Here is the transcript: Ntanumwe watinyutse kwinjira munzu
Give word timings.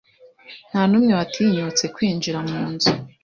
Ntanumwe 0.69 1.11
watinyutse 1.19 1.85
kwinjira 1.95 2.39
munzu 2.49 2.91